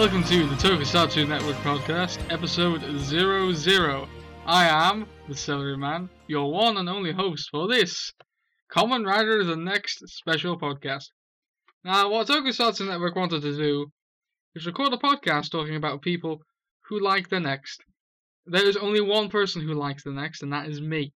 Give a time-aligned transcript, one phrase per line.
[0.00, 4.08] Welcome to the Tokusatsu Network podcast, episode 00.
[4.46, 8.10] I am, the Celery Man, your one and only host for this,
[8.74, 11.10] Kamen Rider the Next special podcast.
[11.84, 13.92] Now, what Tokusatsu Network wanted to do
[14.54, 16.40] is record a podcast talking about people
[16.88, 17.82] who like the next.
[18.46, 21.12] There is only one person who likes the next, and that is me.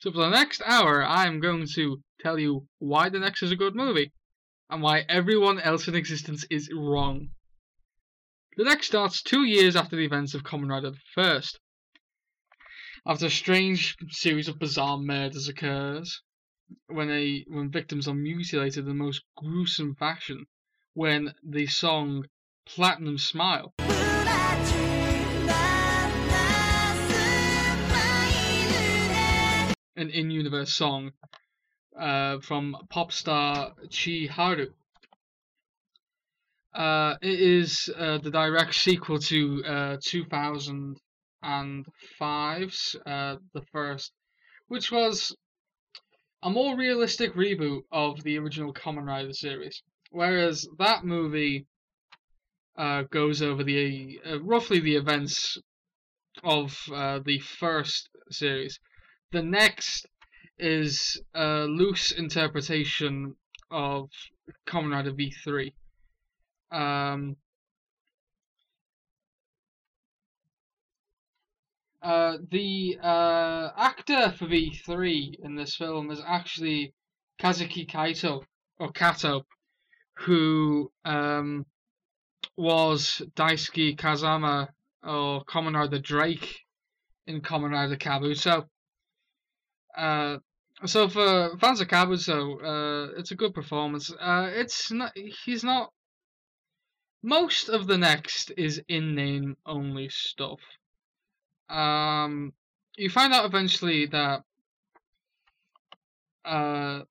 [0.00, 3.52] So for the next hour, I am going to tell you why the next is
[3.52, 4.10] a good movie,
[4.68, 7.28] and why everyone else in existence is wrong.
[8.54, 11.58] The next starts two years after the events of Kamen Rider First.
[13.06, 16.20] After a strange series of bizarre murders occurs,
[16.86, 20.44] when a when victims are mutilated in the most gruesome fashion,
[20.92, 22.26] when the song
[22.66, 23.72] Platinum Smile
[29.96, 31.12] an in-universe song
[31.98, 34.74] uh, from pop star Chiharu.
[36.74, 44.12] Uh, it is uh, the direct sequel to uh, 2005's uh, The First,
[44.68, 45.36] which was
[46.42, 49.82] a more realistic reboot of the original Kamen Rider series.
[50.10, 51.66] Whereas that movie
[52.76, 55.58] uh, goes over the uh, roughly the events
[56.42, 58.80] of uh, the first series.
[59.30, 60.06] The next
[60.58, 63.36] is a loose interpretation
[63.70, 64.08] of
[64.66, 65.72] Kamen Rider V3.
[66.72, 67.36] Um,
[72.02, 76.94] uh, the uh, actor for V3 in this film is actually
[77.40, 78.42] Kazuki Kaito,
[78.78, 79.44] or Kato,
[80.14, 81.66] who um,
[82.56, 84.68] was Daisuke Kazama,
[85.02, 86.60] or Kamen Rider Drake
[87.26, 88.66] in Kamen Rider Kabuto.
[89.96, 90.38] Uh,
[90.86, 94.10] so for fans of Kabuto, uh, it's a good performance.
[94.10, 95.12] Uh, it's not.
[95.44, 95.92] He's not
[97.22, 100.60] most of the next is in name only stuff.
[101.68, 102.52] Um,
[102.96, 104.42] you find out eventually that
[106.44, 107.02] uh,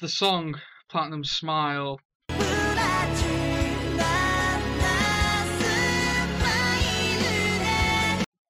[0.00, 2.00] the song Platinum Smile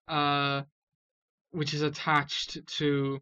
[0.06, 0.62] uh,
[1.50, 3.20] which is attached to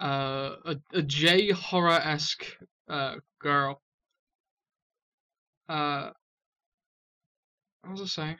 [0.00, 2.46] uh, a, a J horror esque
[2.88, 3.80] uh, girl
[5.68, 6.10] uh,
[7.82, 8.36] what was I saying?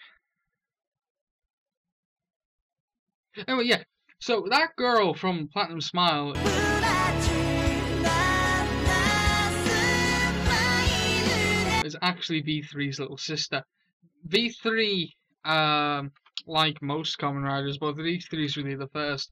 [3.48, 3.82] Anyway, yeah.
[4.20, 6.32] So that girl from Platinum Smile.
[11.84, 13.62] Is actually V3's little sister.
[14.28, 15.10] V3,
[15.44, 16.12] um,
[16.46, 19.30] like most Kamen Riders, but V3 is really the first,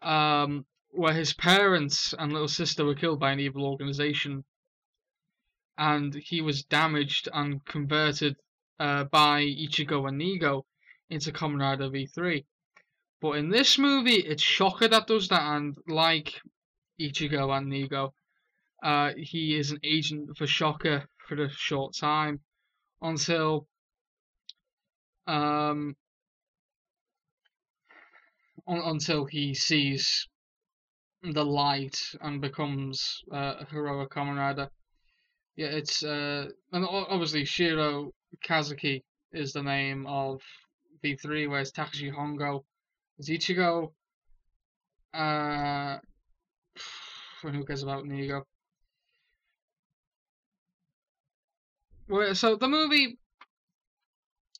[0.00, 4.44] um, where his parents and little sister were killed by an evil organization
[5.78, 8.36] and he was damaged and converted
[8.78, 10.64] uh, by Ichigo and Nigo
[11.10, 12.44] into Kamen Rider V3.
[13.20, 16.40] But in this movie, it's Shocker that does that, and like
[17.00, 18.12] Ichigo and Nigo,
[18.82, 22.40] uh, he is an agent for Shocker for a short time
[23.00, 23.66] until
[25.26, 25.96] um,
[28.66, 30.28] un- until he sees
[31.22, 34.70] the light and becomes uh, a heroic Rider.
[35.56, 38.12] Yeah, it's uh, and obviously Shiro
[38.44, 40.40] Kazuki is the name of
[41.04, 42.64] V3, whereas Takeshi Hongo
[43.18, 43.92] is Ichigo.
[45.12, 45.98] Uh,
[47.42, 48.42] who cares about Nigo?
[52.08, 53.18] Well, so the movie,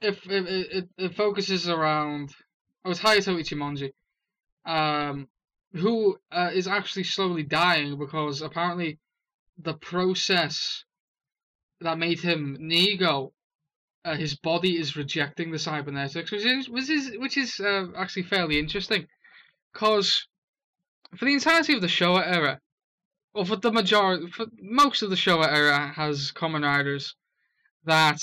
[0.00, 2.32] if it, it, it focuses around,
[2.84, 3.92] oh, it's Hayato Ichimonji,
[4.64, 5.28] um,
[5.72, 8.98] who uh, is actually slowly dying because apparently
[9.58, 10.84] the process
[11.80, 13.32] that made him Nigo,
[14.04, 18.24] uh, his body is rejecting the cybernetics, which is which is which is uh, actually
[18.24, 19.06] fairly interesting,
[19.72, 20.26] because
[21.16, 22.60] for the entirety of the Showa era,
[23.32, 27.14] or for the majority, for most of the Showa era, has Kamen Riders
[27.84, 28.20] that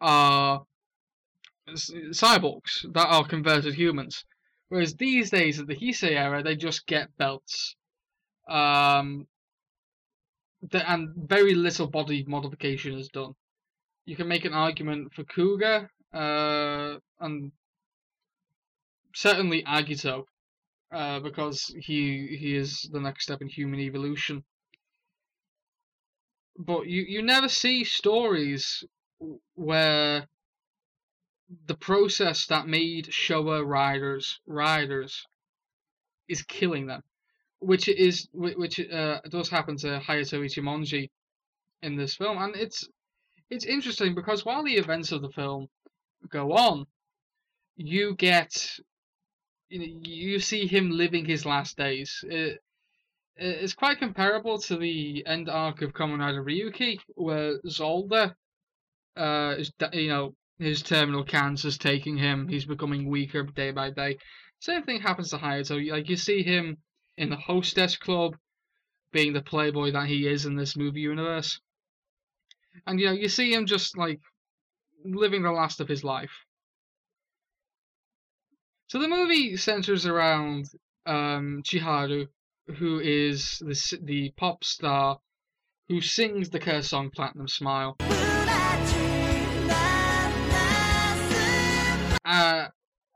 [0.00, 0.64] are
[1.68, 4.24] cyborgs that are converted humans,
[4.68, 7.74] whereas these days at the Heisei era, they just get belts.
[8.48, 9.26] Um,
[10.72, 13.34] and very little body modification is done.
[14.04, 17.52] You can make an argument for Kuuga uh, and
[19.14, 20.24] certainly Agito
[20.92, 24.44] uh, because he he is the next step in human evolution.
[26.58, 28.84] But you, you never see stories
[29.54, 30.26] where
[31.66, 35.26] the process that made Showa riders riders
[36.28, 37.02] is killing them
[37.60, 41.10] which is which uh, does happen to Hayato Ichimonji
[41.82, 42.88] in this film, and it's
[43.50, 45.68] it's interesting because while the events of the film
[46.28, 46.86] go on,
[47.76, 48.78] you get
[49.68, 52.24] you you see him living his last days.
[52.28, 52.60] It,
[53.38, 58.34] it's quite comparable to the end arc of Kamen Rider Ryuki, where Zolda,
[59.16, 62.48] uh, is you know his terminal cancer's taking him.
[62.48, 64.18] He's becoming weaker day by day.
[64.60, 65.90] Same thing happens to Hayato.
[65.90, 66.78] Like you see him
[67.16, 68.36] in the hostess club,
[69.12, 71.60] being the playboy that he is in this movie universe,
[72.86, 74.20] and you know you see him just like
[75.04, 76.44] living the last of his life.
[78.88, 80.66] So the movie centers around
[81.06, 82.28] um, Chiharu,
[82.76, 85.18] who is the the pop star
[85.88, 87.96] who sings the curse song "Platinum Smile."
[92.24, 92.68] Uh,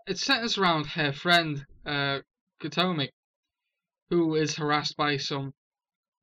[0.07, 2.21] it centers around her friend uh,
[2.63, 3.11] Kotomi,
[4.11, 5.55] who is harassed by some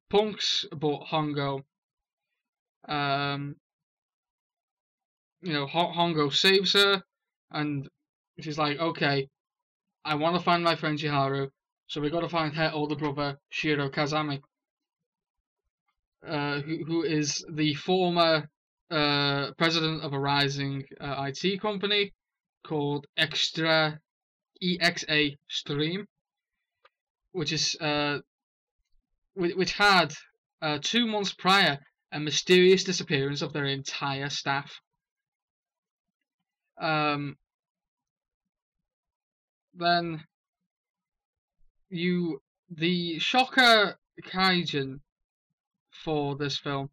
[0.09, 1.63] punks, but Hongo,
[2.87, 3.55] um,
[5.41, 7.01] you know, Hongo saves her,
[7.51, 7.87] and
[8.39, 9.29] she's like, okay,
[10.03, 11.49] I want to find my friend Chiharu,
[11.87, 14.41] so we got to find her older brother Shiro Kazami,
[16.27, 18.49] uh, who, who is the former
[18.91, 22.13] uh, president of a rising uh, IT company
[22.65, 23.99] called Extra
[24.61, 26.05] EXA Stream,
[27.37, 28.17] which is uh,
[29.35, 30.11] which had
[30.59, 31.77] uh, two months prior
[32.11, 34.81] a mysterious disappearance of their entire staff.
[36.81, 37.37] Um,
[39.75, 40.23] then
[41.89, 42.41] you
[42.71, 44.99] the shocker kaijin
[45.91, 46.89] for this film.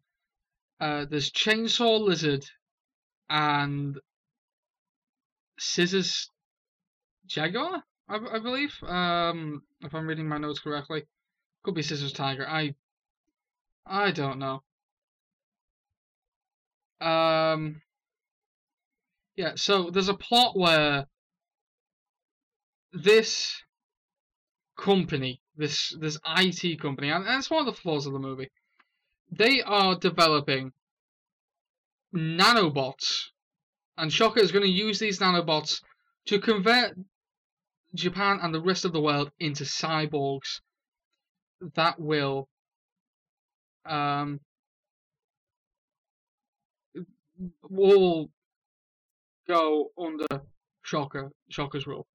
[0.79, 2.45] Uh, there's Chainsaw Lizard
[3.29, 3.97] and
[5.57, 6.29] Scissors
[7.25, 8.75] Jaguar, I, I believe.
[8.83, 11.03] Um, if I'm reading my notes correctly,
[11.63, 12.47] could be Scissors Tiger.
[12.47, 12.75] I
[13.85, 14.63] I don't know.
[17.01, 17.81] Um,
[19.35, 19.53] yeah.
[19.55, 21.05] So there's a plot where
[22.93, 23.61] this
[24.77, 28.49] company, this this IT company, and that's one of the flaws of the movie.
[29.31, 30.71] They are developing
[32.15, 33.29] nanobots,
[33.97, 35.81] and Shocker is going to use these nanobots
[36.27, 36.95] to convert
[37.95, 40.61] Japan and the rest of the world into cyborgs
[41.75, 42.47] that will
[43.85, 44.39] um
[47.63, 48.29] all
[49.47, 50.27] go under
[50.83, 52.07] Shocker Shocker's rule.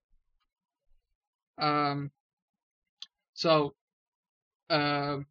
[1.59, 2.11] Um,
[3.35, 3.75] so,
[4.71, 5.27] um,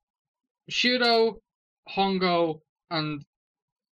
[0.69, 1.41] Shiro,
[1.89, 2.61] Hongo,
[2.91, 3.25] and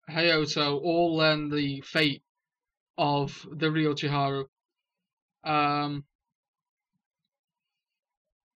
[0.08, 2.22] Hayato all learn the fate
[2.96, 4.44] of the real Chiharu.
[5.44, 6.04] Um,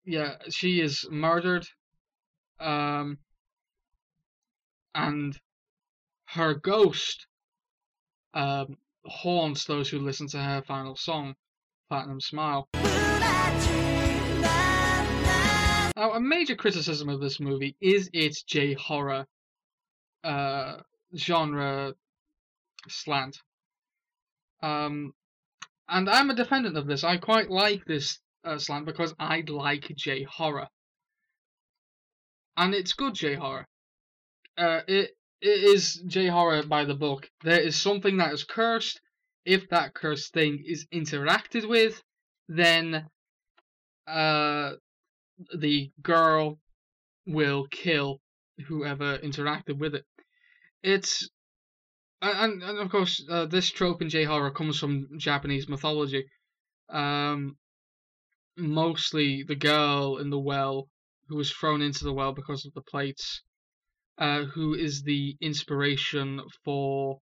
[0.05, 1.67] yeah, she is murdered.
[2.58, 3.19] Um,
[4.94, 5.38] and
[6.26, 7.26] her ghost
[8.35, 8.76] um,
[9.07, 11.35] haunts those who listen to her final song,
[11.88, 12.69] Platinum Smile.
[15.97, 19.26] Now, a major criticism of this movie is its J horror
[20.25, 20.76] uh,
[21.16, 21.95] genre
[22.88, 23.38] slant.
[24.62, 25.14] Um,
[25.88, 27.04] and I'm a defendant of this.
[27.04, 30.68] I quite like this uh, slant because I like J horror,
[32.56, 33.66] and it's good J horror.
[34.56, 37.30] Uh, it it is J horror by the book.
[37.42, 39.00] There is something that is cursed.
[39.44, 42.02] If that cursed thing is interacted with,
[42.49, 43.06] then
[44.06, 44.73] uh,
[45.56, 46.59] the girl
[47.26, 48.20] will kill
[48.66, 50.04] whoever interacted with it.
[50.82, 51.28] It's
[52.23, 56.26] and, and of course uh, this trope in J horror comes from Japanese mythology.
[56.88, 57.56] Um,
[58.61, 60.88] mostly the girl in the well
[61.29, 63.43] who was thrown into the well because of the plates,
[64.19, 67.21] uh, who is the inspiration for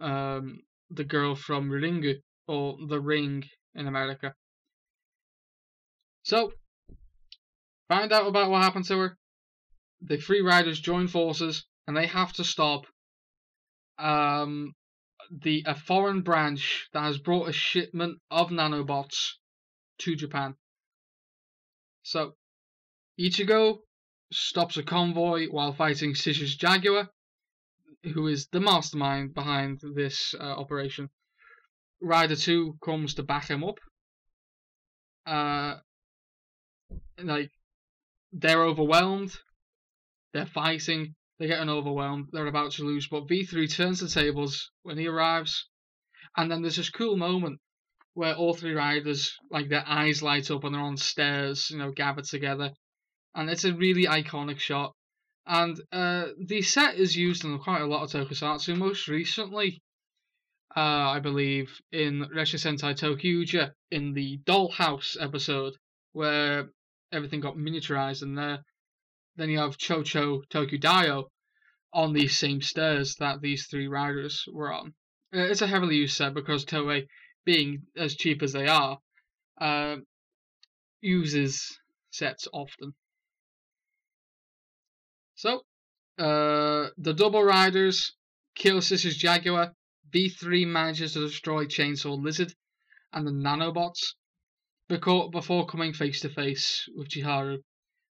[0.00, 4.34] um, the girl from Ringu or The Ring in America.
[6.22, 6.52] So
[7.90, 9.18] Find out about what happened to her.
[10.00, 12.86] The Free Riders join forces, and they have to stop
[13.98, 14.76] um,
[15.28, 19.38] the a foreign branch that has brought a shipment of nanobots
[20.00, 20.54] to Japan.
[22.02, 22.34] So,
[23.18, 23.80] Ichigo
[24.32, 27.10] stops a convoy while fighting Scissors Jaguar,
[28.14, 31.10] who is the mastermind behind this uh, operation.
[32.00, 33.78] Rider 2 comes to back him up.
[35.26, 35.76] Uh,
[37.22, 37.50] like
[38.32, 39.36] they're overwhelmed.
[40.32, 41.14] They're fighting.
[41.38, 42.28] They're getting overwhelmed.
[42.32, 43.08] They're about to lose.
[43.08, 45.68] But V3 turns the tables when he arrives.
[46.36, 47.60] And then there's this cool moment
[48.14, 51.92] where all three riders, like their eyes light up and they're on stairs, you know,
[51.92, 52.72] gathered together.
[53.34, 54.92] And it's a really iconic shot.
[55.46, 58.76] And uh, the set is used in quite a lot of tokusatsu.
[58.76, 59.80] Most recently,
[60.76, 65.74] uh, I believe, in Ressha Sentai ToQger in the Dollhouse episode,
[66.12, 66.68] where
[67.12, 68.58] everything got miniaturized, and there,
[69.36, 71.24] then you have Chocho Tokudayo
[71.92, 74.94] on these same stairs that these three riders were on.
[75.34, 77.06] Uh, it's a heavily used set because Toei,
[77.44, 78.98] being as cheap as they are,
[79.60, 79.96] uh,
[81.00, 81.78] uses
[82.10, 82.94] sets often.
[85.34, 85.64] So,
[86.18, 88.14] uh, the double riders
[88.54, 89.74] kill Scissors Jaguar.
[90.12, 92.52] V3 manages to destroy Chainsaw Lizard
[93.12, 94.14] and the nanobots
[94.88, 97.62] before, before coming face to face with Chiharu.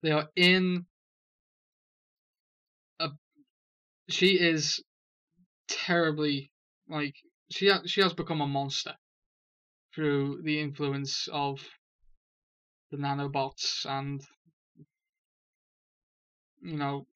[0.02, 0.86] They are in
[3.00, 3.10] a.
[4.10, 4.82] She is
[5.68, 6.52] terribly
[6.88, 7.16] like
[7.52, 8.96] she ha- she has become a monster
[9.94, 11.60] through the influence of
[12.92, 14.22] the nanobots and
[16.62, 17.08] you know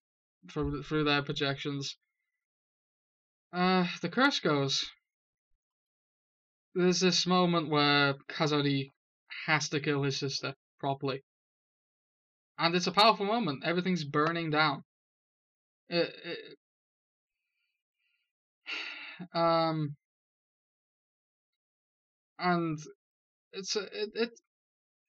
[0.50, 1.98] through through their projections.
[3.54, 4.86] Uh, the curse goes.
[6.74, 8.92] There's this moment where Kazami
[9.46, 11.24] has to kill his sister properly,
[12.58, 13.64] and it's a powerful moment.
[13.66, 14.84] Everything's burning down.
[15.90, 16.58] It, it,
[19.34, 19.96] um,
[22.40, 22.80] and
[23.54, 24.40] it's a, it, it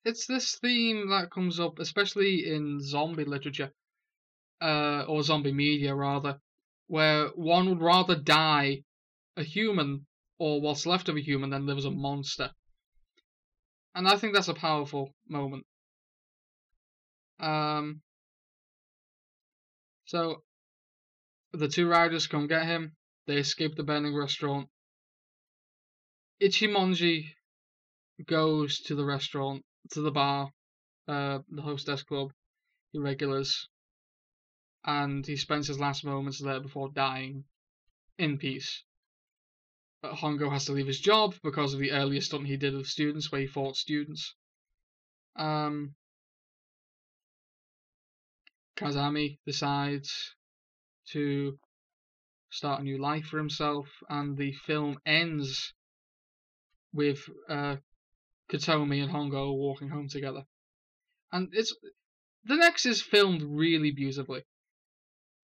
[0.04, 3.72] it's this theme that comes up, especially in zombie literature,
[4.60, 6.38] uh, or zombie media rather,
[6.86, 8.82] where one would rather die
[9.36, 10.06] a human
[10.38, 12.50] or what's left of a human than live as a monster.
[13.94, 15.64] And I think that's a powerful moment.
[17.40, 18.00] Um,
[20.04, 20.42] so
[21.52, 22.94] the two riders come get him.
[23.26, 24.68] They escape the burning restaurant.
[26.40, 27.34] Ichimonji
[28.26, 30.52] goes to the restaurant, to the bar,
[31.08, 32.32] uh, the hostess club,
[32.92, 33.68] he regulars,
[34.84, 37.44] and he spends his last moments there before dying
[38.18, 38.84] in peace.
[40.02, 42.86] But Hongo has to leave his job because of the earlier stunt he did with
[42.86, 44.34] students, where he fought students.
[45.36, 45.94] Um,
[48.76, 50.34] Kazami decides
[51.12, 51.58] to
[52.50, 55.72] start a new life for himself, and the film ends
[56.96, 57.76] with uh,
[58.50, 60.44] Kotomi and Hongo walking home together.
[61.32, 61.74] And it's
[62.44, 64.42] the next is filmed really beautifully.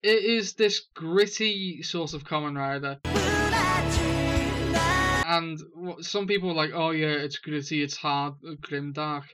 [0.01, 2.99] It is this gritty sort of Kamen Rider.
[5.25, 5.59] And
[6.01, 9.25] some people are like, oh yeah, it's gritty, it's hard, grim, dark.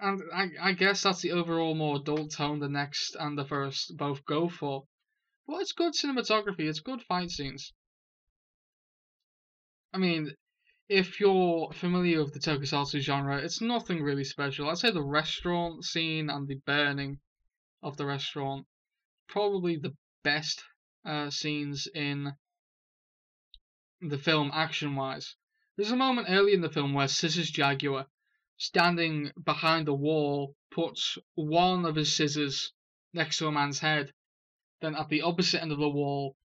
[0.00, 3.96] And I, I guess that's the overall more adult tone the next and the first
[3.96, 4.84] both go for.
[5.46, 7.72] But it's good cinematography, it's good fight scenes.
[9.92, 10.34] I mean,
[10.88, 14.68] if you're familiar with the tokusatsu genre, it's nothing really special.
[14.68, 17.20] I'd say the restaurant scene and the burning
[17.82, 18.66] of the restaurant
[19.28, 20.64] probably the best
[21.04, 22.32] uh, scenes in
[24.00, 25.36] the film action wise.
[25.76, 28.06] There's a moment early in the film where Scissors Jaguar,
[28.56, 32.72] standing behind a wall, puts one of his scissors
[33.12, 34.12] next to a man's head.
[34.80, 36.36] Then at the opposite end of the wall,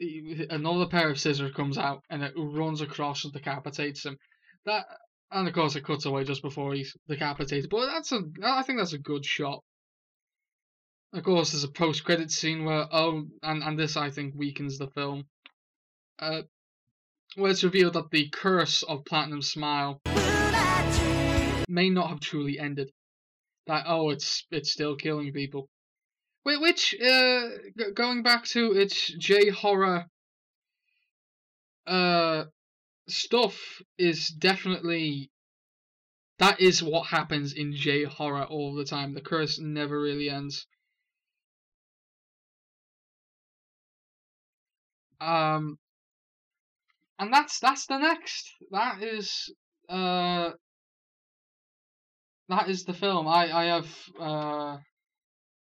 [0.00, 4.18] another pair of scissors comes out and it runs across and decapitates him.
[4.66, 4.86] That
[5.30, 7.70] and of course it cuts away just before he's decapitated.
[7.70, 9.62] But that's a I think that's a good shot.
[11.12, 14.88] Of course, there's a post-credit scene where oh, and and this I think weakens the
[14.88, 15.26] film.
[16.18, 16.42] Uh,
[17.36, 20.00] where it's revealed that the curse of Platinum Smile
[21.68, 22.90] may not have truly ended.
[23.66, 25.68] That oh, it's it's still killing people.
[26.44, 27.48] Which, uh,
[27.94, 30.04] going back to its J horror
[31.86, 32.44] uh,
[33.08, 35.30] stuff, is definitely.
[36.38, 39.14] That is what happens in J horror all the time.
[39.14, 40.66] The curse never really ends.
[45.20, 45.78] Um,
[47.18, 48.52] and that's that's the next.
[48.70, 49.50] That is
[49.88, 50.50] uh,
[52.50, 53.26] that is the film.
[53.28, 53.88] I I have
[54.20, 54.76] uh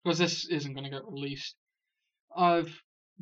[0.04, 1.56] because this isn't going to get released.
[2.36, 2.72] I've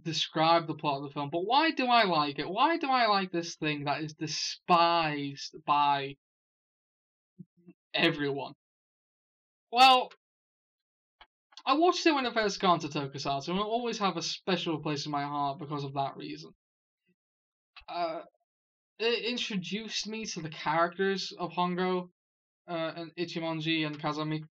[0.02, 2.48] described the plot of the film, but why do I like it?
[2.48, 6.16] Why do I like this thing that is despised by
[7.94, 8.52] everyone?
[9.72, 10.10] Well,
[11.66, 14.78] I watched it when it first got to Tokusatsu, and I always have a special
[14.78, 16.50] place in my heart because of that reason.
[17.88, 18.20] Uh,
[18.98, 22.10] it introduced me to the characters of Hongo,
[22.68, 24.44] uh, and Ichimonji and Kazami,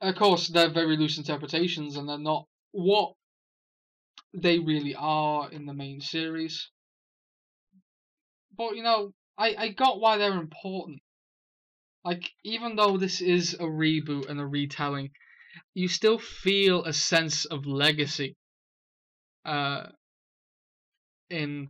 [0.00, 3.14] of course, they're very loose interpretations and they're not what
[4.34, 6.70] they really are in the main series.
[8.56, 11.00] But, you know, I, I got why they're important.
[12.04, 15.10] Like, even though this is a reboot and a retelling,
[15.74, 18.36] you still feel a sense of legacy
[19.44, 19.86] uh,
[21.30, 21.68] in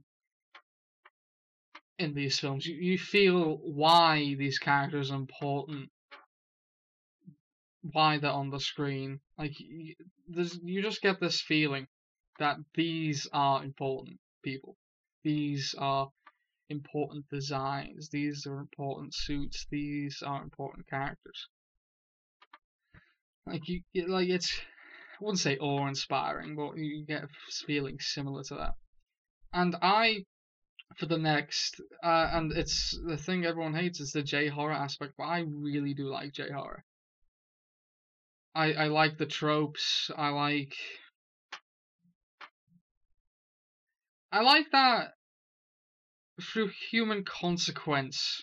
[1.99, 2.66] in these films.
[2.66, 5.90] You, you feel why these characters are important,
[7.82, 9.20] why they're on the screen.
[9.38, 9.94] Like you,
[10.62, 11.87] you just get this feeling
[12.38, 14.76] that these are important people.
[15.25, 16.11] These are
[16.68, 18.08] important designs.
[18.11, 19.66] These are important suits.
[19.70, 21.49] These are important characters.
[23.47, 24.61] Like you, like it's,
[25.20, 27.28] I wouldn't say awe-inspiring, but you get a
[27.66, 28.75] feeling similar to that.
[29.52, 30.25] And I,
[30.99, 35.14] for the next, uh, and it's the thing everyone hates is the J horror aspect,
[35.16, 36.85] but I really do like J horror.
[38.58, 40.10] I I like the tropes.
[40.16, 40.74] I like.
[44.32, 45.14] I like that
[46.40, 48.42] through human consequence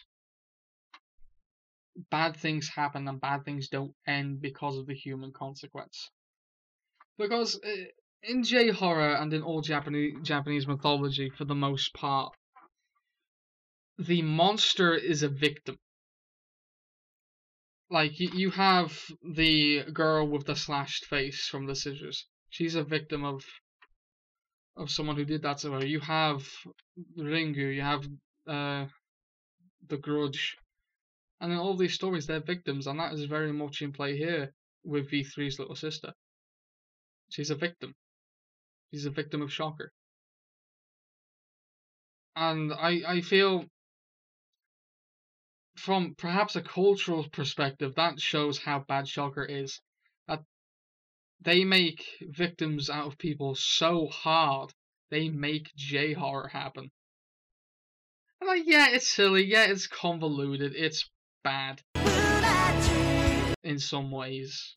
[2.09, 6.09] bad things happen and bad things don't end because of the human consequence.
[7.17, 7.85] Because uh,
[8.23, 12.33] in J horror and in all Japanese Japanese mythology, for the most part,
[13.97, 15.77] the monster is a victim.
[17.89, 18.91] Like you have
[19.23, 22.25] the girl with the slashed face from the scissors.
[22.49, 23.43] She's a victim of
[24.75, 25.85] of someone who did that to her.
[25.85, 26.45] You have
[27.17, 27.75] Ringu.
[27.75, 28.05] You have
[28.47, 28.85] uh,
[29.87, 30.57] the Grudge
[31.41, 34.53] and in all these stories, they're victims, and that is very much in play here
[34.83, 36.13] with V3's little sister.
[37.29, 37.93] She's a victim.
[38.91, 39.91] She's a victim of Shocker.
[42.35, 43.65] And I, I feel,
[45.85, 49.79] from perhaps a cultural perspective, that shows how bad Shocker is.
[50.27, 50.41] That
[51.41, 54.73] they make victims out of people so hard,
[55.11, 56.89] they make J horror happen.
[58.41, 61.07] And like, yeah, it's silly, yeah, it's convoluted, it's
[61.43, 61.83] bad.
[63.63, 64.73] In some ways.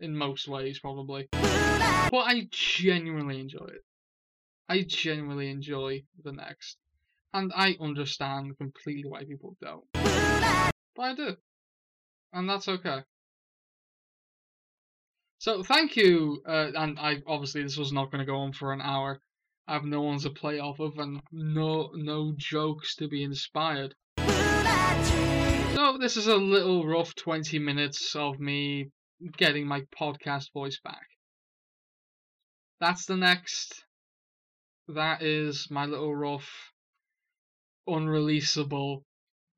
[0.00, 1.28] In most ways, probably.
[1.32, 3.84] But I genuinely enjoy it.
[4.70, 6.78] I genuinely enjoy the next.
[7.34, 10.03] And I understand completely why people don't.
[10.94, 11.36] But I do.
[12.32, 13.00] And that's okay.
[15.38, 18.72] So thank you, uh, and I obviously this was not going to go on for
[18.72, 19.20] an hour.
[19.68, 23.94] I have no ones to play off of, and no no jokes to be inspired.
[24.16, 28.90] So this is a little rough 20 minutes of me
[29.36, 31.08] getting my podcast voice back.
[32.80, 33.84] That's the next.
[34.88, 36.72] That is my little rough,
[37.88, 39.02] unreleasable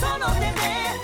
[0.00, 1.03] その手で